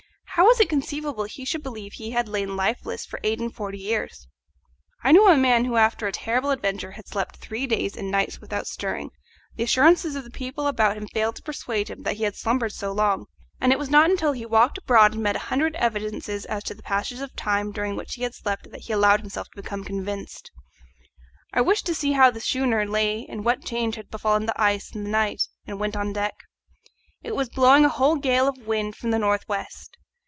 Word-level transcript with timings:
How 0.35 0.45
was 0.47 0.59
it 0.61 0.69
conceivable 0.69 1.25
he 1.25 1.43
should 1.45 1.61
believe 1.61 1.91
he 1.93 2.11
had 2.11 2.27
lain 2.29 2.55
lifeless 2.55 3.05
for 3.05 3.19
eight 3.21 3.39
and 3.41 3.53
forty 3.53 3.77
years? 3.77 4.27
I 5.03 5.11
knew 5.11 5.27
a 5.27 5.35
man 5.37 5.65
who 5.65 5.75
after 5.75 6.07
a 6.07 6.11
terrible 6.13 6.49
adventure 6.51 6.91
had 6.91 7.05
slept 7.07 7.35
three 7.35 7.67
days 7.67 7.95
and 7.97 8.09
nights 8.09 8.39
without 8.39 8.65
stirring; 8.65 9.11
the 9.57 9.63
assurances 9.63 10.15
of 10.15 10.23
the 10.23 10.31
people 10.31 10.65
about 10.67 10.95
him 10.97 11.07
failed 11.09 11.35
to 11.35 11.43
persuade 11.43 11.89
him 11.89 12.03
that 12.03 12.15
he 12.15 12.23
had 12.23 12.35
slumbered 12.37 12.71
so 12.71 12.91
long, 12.93 13.25
and 13.59 13.71
it 13.73 13.77
was 13.77 13.89
not 13.89 14.09
until 14.09 14.31
he 14.31 14.45
walked 14.45 14.77
abroad 14.79 15.13
and 15.13 15.21
met 15.21 15.35
a 15.35 15.39
hundred 15.47 15.75
evidences 15.75 16.45
as 16.45 16.63
to 16.63 16.73
the 16.73 16.81
passage 16.81 17.19
of 17.19 17.29
the 17.31 17.35
time 17.37 17.71
during 17.73 17.95
which 17.97 18.13
he 18.15 18.23
had 18.23 18.33
slept 18.33 18.71
that 18.71 18.81
he 18.81 18.93
allowed 18.93 19.19
himself 19.19 19.47
to 19.49 19.61
become 19.61 19.83
convinced. 19.83 20.49
I 21.53 21.59
wished 21.61 21.85
to 21.87 21.93
see 21.93 22.13
how 22.13 22.31
the 22.31 22.39
schooner 22.41 22.85
lay 22.87 23.25
and 23.29 23.43
what 23.45 23.65
change 23.65 23.95
had 23.95 24.09
befallen 24.09 24.45
the 24.47 24.59
ice 24.59 24.95
in 24.95 25.03
the 25.03 25.09
night, 25.09 25.43
and 25.67 25.77
went 25.79 25.95
on 25.97 26.13
deck. 26.13 26.33
It 27.21 27.35
was 27.35 27.49
blowing 27.49 27.83
a 27.85 27.89
whole 27.89 28.15
gale 28.15 28.47
of 28.47 28.65
wind 28.65 28.95
from 28.95 29.11
the 29.11 29.19
north 29.19 29.47
west. 29.49 29.97